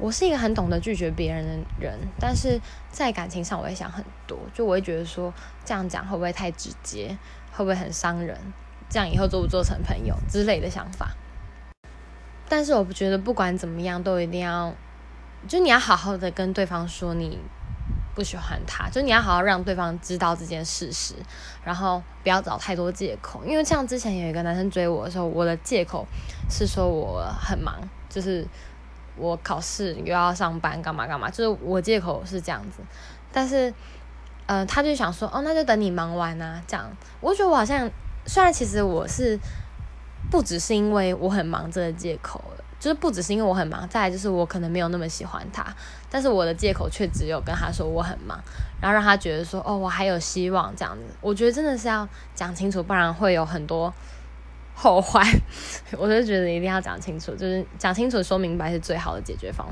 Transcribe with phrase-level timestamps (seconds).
[0.00, 2.58] 我是一个很懂得拒绝别人的人，但是
[2.90, 7.14] 在感情上我会想很多，就我会觉得说这样讲会不会太直接，
[7.52, 8.34] 会不会很伤人？
[8.88, 11.10] 这样以后做不做成朋友之类的想法。
[12.48, 14.74] 但是我不觉得不管怎么样都一定要，
[15.46, 17.38] 就你要好好的跟对方说你
[18.14, 21.14] 不喜欢他，就你要好好让对方知道这件事实，
[21.62, 23.44] 然后不要找太多借口。
[23.44, 26.06] 因为像之前有一个男生追我的时候，我的借口
[26.48, 27.76] 是说我很忙，
[28.08, 28.46] 就是。
[29.20, 31.28] 我考试又要上班，干嘛干嘛？
[31.28, 32.78] 就是我借口是这样子，
[33.30, 33.72] 但是，
[34.46, 36.90] 呃，他就想说，哦，那就等你忙完啊，这样。
[37.20, 37.88] 我觉得我好像，
[38.26, 39.38] 虽然其实我是
[40.30, 42.42] 不只是因为我很忙这个借口，
[42.80, 45.64] 就是不只是因为我很忙，再来就是我可能没有那么喜欢他，
[46.10, 48.38] 但是我的借口却只有跟他说我很忙，
[48.80, 51.02] 然后让他觉得说，哦，我还有希望这样子。
[51.20, 53.92] 我觉得真的是要讲清楚，不然会有很多。
[54.80, 55.22] 后患，
[55.98, 59.68] 我就觉得一定要讲清楚，就是讲清楚、说明白是最好的解决方法。